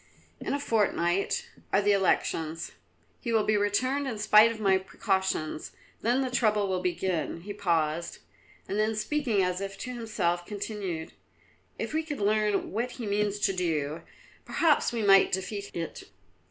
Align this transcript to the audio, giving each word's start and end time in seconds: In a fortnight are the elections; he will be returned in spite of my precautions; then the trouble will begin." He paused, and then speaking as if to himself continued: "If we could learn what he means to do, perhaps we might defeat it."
In 0.39 0.55
a 0.55 0.59
fortnight 0.59 1.47
are 1.71 1.79
the 1.79 1.91
elections; 1.91 2.71
he 3.19 3.31
will 3.31 3.43
be 3.43 3.55
returned 3.55 4.07
in 4.07 4.17
spite 4.17 4.49
of 4.51 4.59
my 4.59 4.79
precautions; 4.79 5.73
then 6.01 6.21
the 6.21 6.31
trouble 6.31 6.67
will 6.67 6.81
begin." 6.81 7.41
He 7.41 7.53
paused, 7.53 8.17
and 8.67 8.79
then 8.79 8.95
speaking 8.95 9.43
as 9.43 9.61
if 9.61 9.77
to 9.77 9.91
himself 9.93 10.43
continued: 10.43 11.11
"If 11.77 11.93
we 11.93 12.01
could 12.01 12.19
learn 12.19 12.71
what 12.71 12.93
he 12.93 13.05
means 13.05 13.37
to 13.41 13.53
do, 13.53 14.01
perhaps 14.43 14.91
we 14.91 15.03
might 15.03 15.31
defeat 15.31 15.69
it." 15.75 16.09